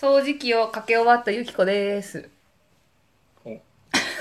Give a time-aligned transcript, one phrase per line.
[0.00, 2.30] 掃除機をかけ終わったゆきこです。
[3.44, 3.60] お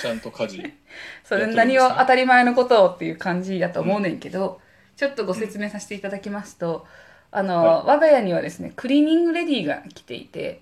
[0.02, 0.74] ちゃんと家事
[1.24, 4.60] それやってるんですね何を当たり前のことをっていう感じだと思うねんけど、
[4.96, 6.88] ちょっとご説明させていただきますと、
[7.30, 10.62] あの、は我が家にはですね、クリーニングレディーが来ていて、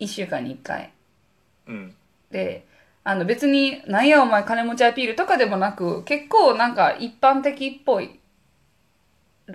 [0.00, 0.90] 1週間に1回。
[1.68, 1.94] うん
[2.32, 2.66] で、
[3.04, 8.18] あの別に、なんやお前金持ちアピールとかでもなく、結構なんか一般的っぽい。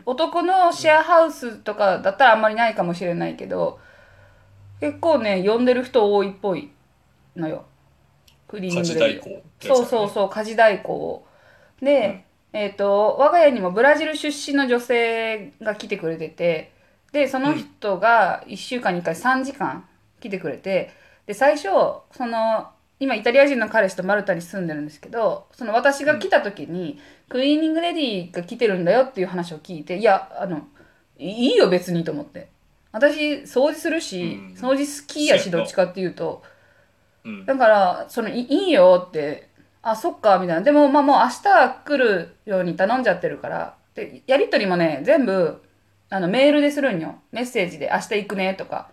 [0.05, 3.81] 男のシェアハウスとかだったらあんまりないかもしれないけど、
[4.83, 6.69] 結構ね、呼んでる人多いっぽい
[7.37, 7.63] のよ。
[8.49, 11.25] クリーニン家グレそうそうそう家事代行を。
[11.81, 16.73] で、えっ、と我が家にもブラジル出身の女性が来てくれてて
[17.13, 19.87] でその人が1週間に1回3時間
[20.19, 20.91] 来てくれて
[21.27, 21.69] で最初
[22.11, 30.67] その今イタリア人の彼氏とマルタに住んでるんですけどその私が来た時に、クリーニングレディーが来てるんだよっていう話を聞いていやあの
[31.17, 32.52] いいよ別にと思って
[32.93, 36.43] 私掃除するし、うん掃除好きやしそうやなどっちかっていうと。
[37.25, 39.49] うんだから、その、いいいよって、
[39.81, 40.61] あ、そっか、みたいな。
[40.61, 45.61] でも、まあもう明日来るように頼んじゃってるから、で、やりとりもね、全部、
[46.09, 47.15] あの、メールでするんよ。
[47.31, 48.89] メッセージで、明日行くね、とか。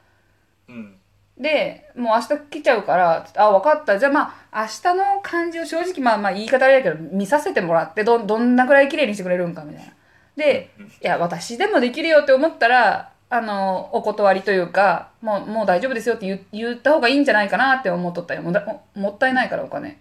[0.68, 0.96] うん
[1.38, 3.98] で、もう明日来ちゃうから、あ、分かった。
[3.98, 9.92] じゃあまあ、明日の感じを正直、まあまあ言い方あれだけど、見させてもらって、ど、どんなくらい綺麗にしてくれるんか、みたいな。
[10.36, 18.42] で、うんいや、私でもできるよって思ったら、あの、お断りというか、もう、もう大丈夫ですよって言言った方がいいんじゃないかなって思っとったよ。
[18.42, 20.00] もだももったいないからお金。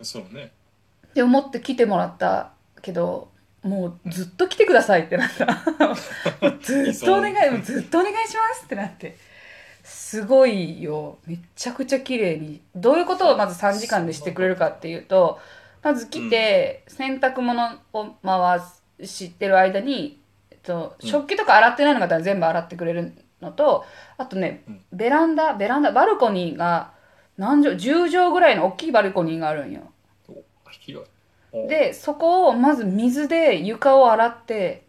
[0.00, 0.52] そうね
[1.08, 3.28] って思って来てもらったけど、
[3.62, 5.46] もうずっと来てくださいってなった。
[6.62, 9.16] ずっとお願い、もうずっとお願いしますってなって。
[9.84, 11.18] すごいよ。
[11.26, 12.62] めちゃくちゃ綺麗に。
[12.74, 15.38] どういうことをまず3時間でしてくれるかっていうと、
[15.82, 18.60] まず来て、洗濯物を回
[19.06, 20.21] してる間に、
[20.62, 21.08] と、うん。
[21.08, 23.84] 食器とか洗ってないのが全部洗ってくれるのと、
[24.16, 26.92] あとねうん、ベランダ、ベランダ、バルコニーが
[27.36, 29.92] 何畳、10畳ぐらいの大きいバルコニーがあるんよ。
[31.68, 34.86] でそこをまず水で床を洗って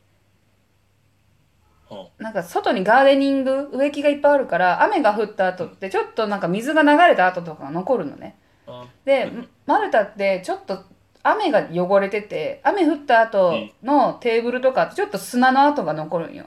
[1.90, 8.38] はなんか外にガーデニング植木がいっぱいあるから雨が降った後ってちょっとなんか水が流れた後とかが残るのね。
[8.66, 9.50] あでうん。
[9.66, 10.84] マルタってちょっと
[11.24, 16.46] 雨が汚れてて雨降った後のテーブルとかちょっと砂の跡が残るんよ。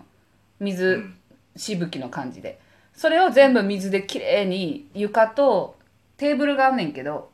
[0.61, 1.17] う水ん。
[1.57, 2.61] しぶきの感じで。
[2.95, 5.77] それを全部水できれいに床と
[6.17, 7.31] テーブルがあんねんけど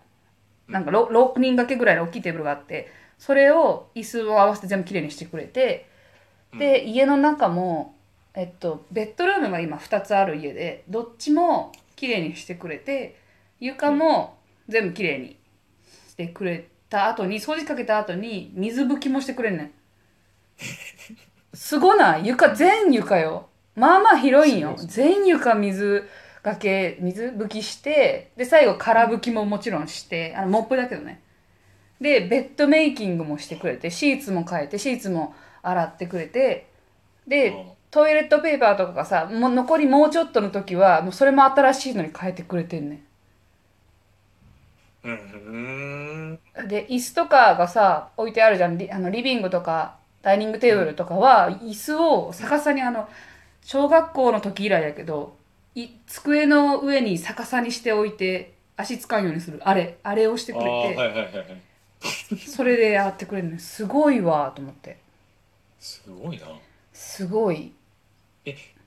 [0.69, 5.89] なんか 6, 6人掛けぐらいの大きいテーブルがあってそれを椅子を合わせて全部きれいにしてくれて
[6.59, 7.95] で家の中も、
[8.35, 13.21] えっと、ベッドルームが今2つある家でどっちもきれいにしてくれて
[13.61, 14.39] 床も
[14.69, 15.37] 全部きれいに
[16.09, 19.71] してくれた後に掃除かけた後に水拭きもしてくれんねん。
[21.55, 22.27] すごない？
[22.27, 23.49] 床全床よ。
[23.75, 24.77] まあまあ広いんよ。
[24.77, 26.09] 全床水
[26.43, 31.21] がけ水拭きしてで最後空拭きももちろんしてあのモップだけどね。
[32.01, 36.67] でベッドメイキングもしてくれてシーツも変えてシーツも洗ってくれて
[37.27, 37.55] で
[37.91, 43.03] トイレットペーパーとかがさもう残りもうちょっとの時はもうそれも新しいのに変えてくれてんね
[45.05, 45.72] うんうんん
[46.67, 48.79] で椅子とかがさ置いてあるじゃん。
[48.79, 53.09] リあのリビングとかダイニングテーブルとかは椅子を逆さにあの
[53.63, 55.37] 小学校の時以来やけど
[55.75, 59.61] い机の上に逆さにしておいて足つかんようにする。
[59.65, 61.63] あれあれをしてくれて、はいはいはいはい。
[62.39, 64.99] それでやってくれるのすごいわと思って。
[65.79, 66.47] すごいな。
[66.93, 67.73] すごい。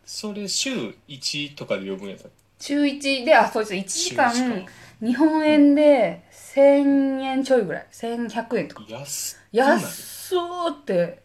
[0.06, 2.30] それ週1とかで呼ぶんやった
[2.60, 4.66] 中1であそうです1時間
[5.02, 7.88] 日本円で1000円ちょいぐらい。
[7.92, 8.86] 1100円とか。
[8.88, 9.40] 安っ。
[9.52, 11.24] 安そうって。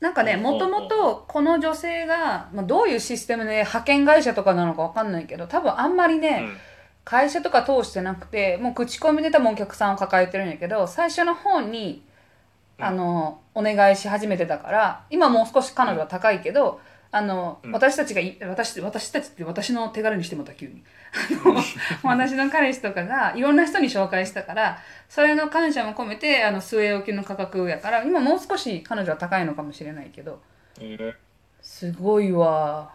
[0.00, 6.56] なんかねうんもともとこの女性が、まあ、どういうシステムで派遣会社とかなのかわかんないけど多分あんまりね、うん。
[7.04, 12.04] 会社とか通してなくてもう口コミで多分お客さんを抱えてるんやけど最初の方に
[12.78, 12.84] うん。
[12.84, 16.80] あのお願いし始めてたから今もう少し彼女は高いけど
[17.10, 17.72] あの、うん。
[17.72, 20.82] 私たちがい私私たちって私の手軽にしてもた急に。
[21.44, 24.78] あの私の彼氏とかがいろんな人に紹介したから
[25.08, 30.40] それの感謝も込めてあの据え置きの価格やから今もう少し彼女は高いのかもしれないけど。
[30.78, 31.14] えー。
[31.62, 32.92] すごいわ。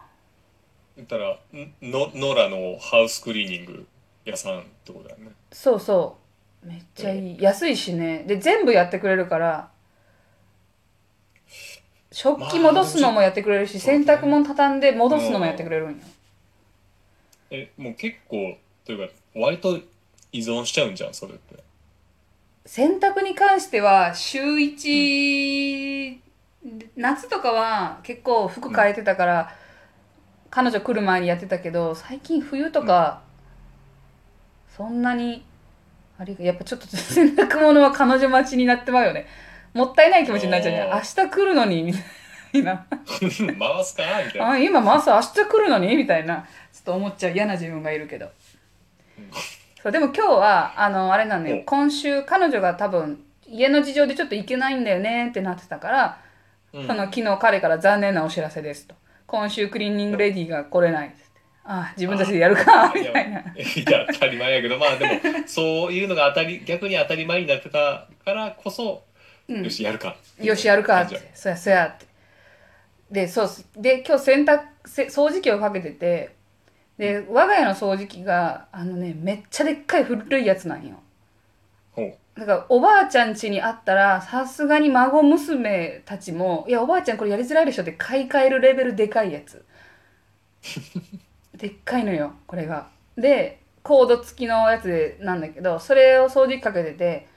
[0.95, 1.73] 言ったらん？
[1.81, 3.87] のノラのハウスクリーニング
[4.25, 5.31] 屋さんってことだよね。
[5.51, 6.17] そうそ
[6.63, 6.67] う。
[6.67, 7.41] めっちゃいい。
[7.41, 8.23] 安いしね。
[8.27, 9.71] で全部やってくれるから
[12.13, 15.97] 食器戻すのもやってくれるし、まあ洗濯物畳んで戻すのもやってくれるんよ。
[17.49, 19.79] えもう結構というか割と
[20.31, 21.55] 依存しちゃうんじゃんそれって。
[22.65, 26.17] 洗濯に関しては週1、
[26.95, 29.55] 夏とかは結構服変えてたから、
[30.49, 33.23] 彼女来る前にやってたけど最近冬とか、
[34.77, 35.43] そんなに
[36.17, 39.25] あれやっぱちょっと洗濯物は彼女待ちになってまうよね
[39.73, 40.93] もったいない気持ちになっちゃうじゃん。
[40.93, 41.99] あ明日来るのにみた
[42.53, 42.85] いな。
[43.19, 43.29] 回
[43.83, 44.03] すか？
[44.25, 44.49] みたいな。
[44.51, 45.95] あ今まさ明日来るのに？
[45.95, 46.45] みたいな。
[46.71, 48.29] ちょっと思っちゃう嫌な自分がいるけど。
[49.17, 49.29] うん。
[49.81, 51.57] そうでも今日はあのあれなんだよ。
[51.57, 51.63] お。
[51.63, 56.17] 今週彼女が多分家の事情でちょっと行けないんだよねってなってたから、
[56.73, 56.87] うん。
[56.87, 58.95] その昨日彼から残念なお知らせですと。
[59.25, 61.15] 今週クリーニングレディーが来れない
[61.65, 63.39] ああ自分たちでやるかみたいな。
[63.39, 63.43] い
[63.89, 64.77] や当たり前やけど。
[64.77, 65.11] まあでも
[65.47, 69.12] そういうのが当たり逆に当たり前になってたからこそ、うん
[69.47, 70.15] よしやるか。
[70.39, 71.01] よしやるか。
[71.01, 72.05] ってそやそやって。
[73.11, 73.67] でそうっす。
[73.75, 76.35] で今日洗濯せ掃除機をかけてて
[76.97, 80.99] で我が家の掃除機があのねめっちゃでっかい古いやつなんよ。
[82.35, 89.63] だからおばあちゃん家にあったらさすがに孫娘たちも「いやおばあちゃんこれやりづらいでしょ」って買い替えるレベルでかいやつ。
[91.53, 92.89] でっかいのよこれが。
[93.17, 97.27] でコード付きのやつでなんだけどそれを掃除機かけてて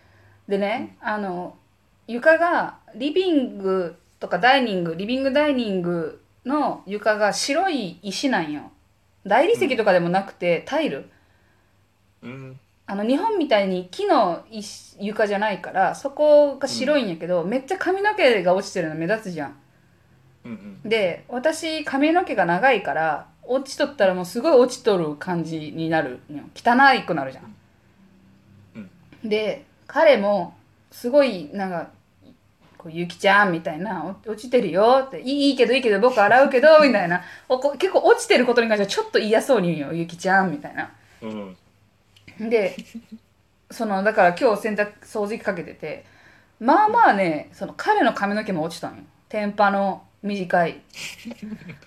[0.48, 1.58] でねあの
[2.06, 8.70] 床がリビングとかダイニングリビングダイニングの床が白い石なんよ。
[9.24, 11.08] 大理石とかでもなくてタイル。
[12.22, 12.60] うん。
[12.86, 19.56] あの日本みたいに木の石床じゃないからそこが白いんやけど、めっちゃ髪の毛が落ちてるの目立つじゃん。
[20.44, 20.88] うんうん。
[20.88, 26.20] で私髪の毛が長いから落ちとったらもうすごい落ちとる感じになる
[26.54, 30.56] 汚いくなるじゃん、で彼も
[30.90, 31.90] すごいなんか
[32.86, 37.20] こうゆきちゃんみたいなお落ちてるよっていいけどいいけど僕洗うけどみたいな。
[37.78, 40.92] 結構落ちてることに関してはちょっと嫌そうに言うよゆきちゃんみたいな。
[41.20, 41.56] うん。
[42.48, 42.76] で
[43.70, 46.04] そのだから今日洗濯掃除機かけてて
[46.60, 49.02] まあまあねその彼の髪の毛も落ちたんよ。
[49.28, 50.80] 天パの短い。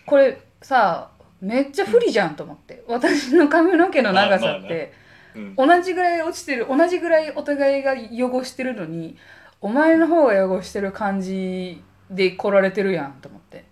[0.06, 2.84] これさめっちゃ不利じゃんと思って。
[2.88, 4.92] 私の髪の毛の長さって
[5.34, 5.56] うん。
[5.56, 9.16] 同じぐらい落ちてる同じぐらいお互いが汚してるのに
[9.62, 13.66] お前の方が汚してる感じで来られてるやんと思って。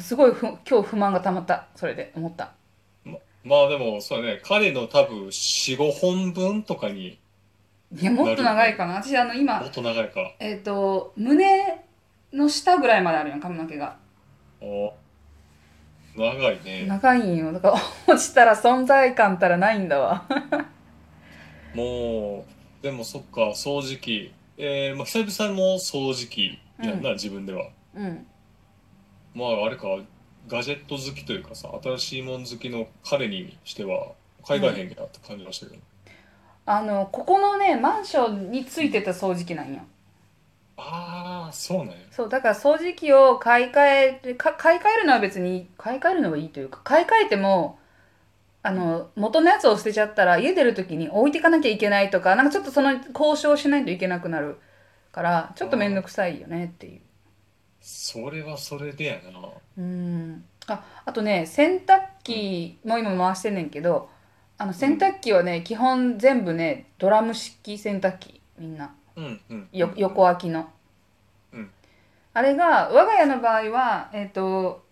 [0.00, 1.66] すごいふ今日不満がたまった。
[1.76, 2.52] それで思った。
[3.04, 4.40] ままあでもそうだね。
[4.42, 7.18] 彼の多分45本分とかに
[7.94, 8.94] いやもっと長いかな。
[8.94, 10.34] 私あの今もっと長いか。
[10.40, 11.84] えっ、と胸
[12.32, 13.96] の下ぐらいまであるよ髪の毛が。
[14.60, 14.94] お
[16.16, 16.86] 長いね。
[16.86, 17.52] 長いんよ。
[17.52, 20.24] だから落ちたら存在感たらないんだわ。
[21.74, 24.32] もうでもそっか掃除機。
[24.58, 27.68] えー、まあ久々の掃除機やんな、自分では。
[27.94, 28.26] うん。
[29.34, 29.86] まああれか
[30.48, 34.12] ガジェット好きというかさ新しいもん好きの彼にしては
[34.46, 35.82] 海外変なって感じましたけど、
[36.66, 39.80] あのここのねマンションについてた掃除機なんよ。
[40.76, 41.94] ああそうなんや。
[42.10, 47.78] そうだから掃除機を買い替えてか買い替えるのは別に買い替えるのはいいというか買い替えても
[48.62, 54.58] あの元のやつを捨てちゃったら家出る時に置いていかなきゃいけないとかなんかちょっとその交渉しないといけなくなる。
[55.12, 57.00] からちょっと面倒くさいよねっていう。
[57.80, 60.44] それはそれでやなうん。
[60.66, 64.08] ああとね洗濯機も今回してんねんけど
[64.56, 68.94] あの洗濯機はね基本全部ねドラム式洗濯機みんな。
[69.14, 69.68] うんうん。
[69.72, 70.70] よ横空きの、
[71.52, 71.70] うん。
[72.32, 74.84] あれが我が家の場合はえっ、と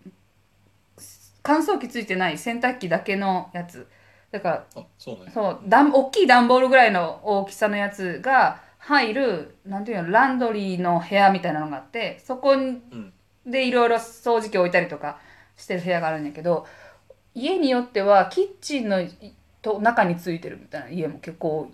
[1.51, 3.87] 乾燥機ついてない洗濯機だけのやつ。
[4.31, 13.13] だからあそうなんやそう段大きい段ボールぐらいの大きさのやつが入るなんていうのランドリーの部屋みたいなのがあってそこにうん。
[13.45, 15.19] でいろいろ掃除機置いたりとか
[15.57, 16.67] してる部屋があるんやけど
[17.35, 19.09] 家によってはキッチンのい
[19.61, 21.69] と中についてるみたいな家も結構多い。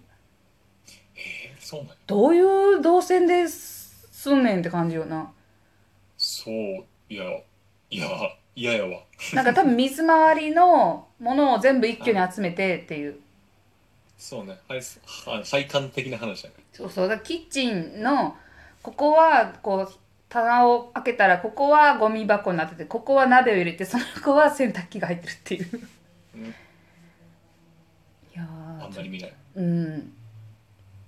[1.16, 1.96] えーそうなんや。
[2.08, 5.32] どういう動線ですんねんって感じよな。
[6.18, 7.24] そういや
[7.90, 8.08] いや
[8.56, 13.20] 嫌やわなんか多分水回りのものを全部一挙に集めてっていう。
[14.18, 14.58] そうね。
[14.68, 16.56] 配は配管的な話だね。
[16.74, 17.08] そうそう。
[17.08, 18.36] だからキッチンの
[18.84, 19.94] ここはこう
[20.30, 25.68] 棚を開けたらここはゴミ箱になっててここは鍋を入れてその子は洗濯機が入ってるっていう、
[26.36, 26.46] うん。
[26.46, 26.48] い
[28.34, 28.86] やー。
[28.86, 29.34] あんまり見ない。
[29.56, 30.14] うん。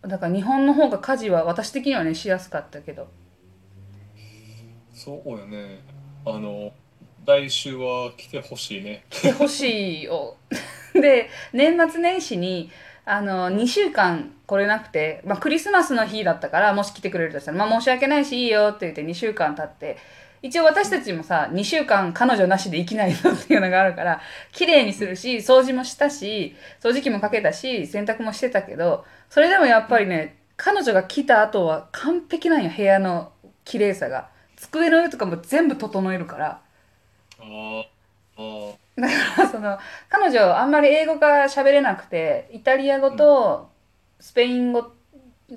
[0.02, 3.08] だから日本の方が家事は私的にはねしやすかったけど。
[4.94, 5.80] そうよね。
[6.26, 6.72] あの
[7.26, 9.04] 来週は来てほしいね。
[9.10, 10.36] 来てほしいよ。
[10.94, 12.72] で年末年始に
[13.06, 19.98] あの2週間来れなくて、まあ、クリスマスの日だったからもし来てくれるとしたら、まあ、申し訳ないしいいよって言って2週間経って
[20.42, 24.22] 一応私たちもさ2週間彼女なしで生きないのっていうのがあるから
[24.52, 33.32] 綺麗にするし掃除もしたし掃除機もかけたし洗濯もしてたけどそれでもやっぱりね彼女が来た後は完璧なんよ部屋の
[33.64, 34.30] 綺麗さが。
[34.58, 36.60] 机の上とかも全部整えるから。
[39.08, 39.78] あ その
[40.10, 43.70] 彼女あんまり英語が喋れなくてイタリア語と
[44.20, 44.92] スペイン語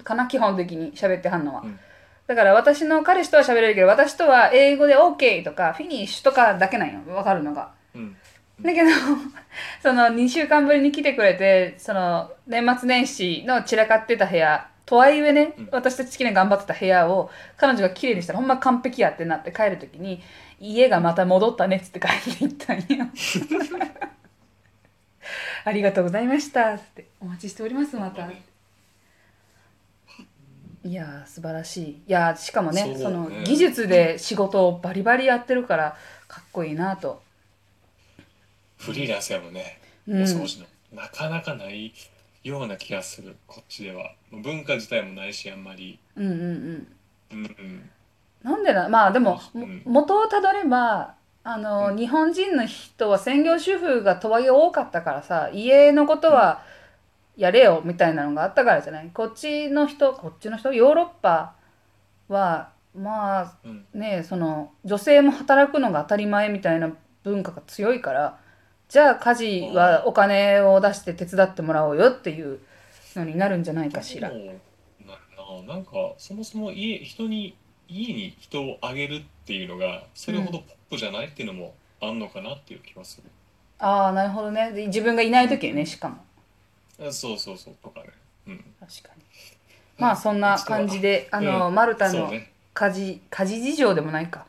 [0.04, 1.78] かな基本的に喋ってはんのは、うん。
[2.26, 7.00] だから私の彼氏とは喋れるけど私とは英語で OK とかフィニッシュとかだけなんよ。
[7.06, 7.72] 分かるのが。
[7.94, 8.16] うん。
[8.60, 8.90] だけど
[9.82, 15.68] その2週間ぶりに来てくれてその年末年始の散らかってた部屋とはいえね、うん。
[15.72, 20.20] 私たち的に頑張ってた部屋を彼女が綺麗にしたらほんま完璧やってなって帰る時に
[20.60, 23.06] 家がまた戻ったねっつって帰っていったんよ。
[25.64, 28.28] ありがとうございましたっつってお待ちしておりますまた。
[30.84, 31.90] いやー素晴らしい。
[31.90, 32.98] いやーしかもねそね。
[32.98, 35.96] そうの技術で仕事をバリバリやってるから
[36.26, 37.22] かっこいいなと、
[38.78, 40.66] フリーランスやもんね、うん、お掃除の。
[40.92, 41.92] なかなかない
[42.44, 44.12] ような気がするこっちでは。
[44.32, 45.98] 文化自体もないしあんまり。
[46.16, 46.96] うんうんうん。
[47.32, 47.90] うんうん。
[48.42, 49.82] なんでなまあでも、うん。
[49.84, 51.96] も元をたどればあの、うん。
[51.96, 56.62] 日本人の人は専業主婦がとはいえ多かったからさ家のことは
[57.36, 59.10] やれよみたいなのがあったからじゃない？
[59.14, 61.54] こっちの人こっちの人ヨーロッパ
[62.28, 63.86] はまあうん。
[63.94, 66.90] ねその女性も働くのが当たり前みたいな
[67.22, 68.38] 文化が強いから
[68.92, 72.58] じゃあ家事はお金を出して手伝ってもらおうよっていう
[73.16, 74.28] のになるんじゃないかしら。
[74.28, 74.42] なな
[75.66, 77.56] なんかそもそも家人に
[77.88, 81.72] 家に人をあげるっていうのがそれほどポップじゃないっていうのも
[82.02, 83.30] あんのかなっていう気がする、
[83.78, 84.72] ああなるほどね。
[84.72, 86.16] で自分がいない時にねしかも。
[87.00, 88.10] あそうそうそうとかね。
[88.48, 88.64] うん。
[88.78, 89.22] 確かに。
[89.96, 92.30] まあそんな感じであの、マルタの
[92.74, 94.44] 家事家事事情でもないか。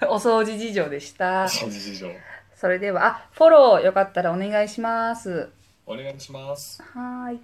[0.00, 0.08] うん。
[0.14, 1.46] お掃除事情でした。
[1.46, 2.06] 掃除事情
[2.56, 5.50] それではあフォローよかったらお願いします。
[5.84, 6.82] お願いします。
[6.82, 7.34] はーい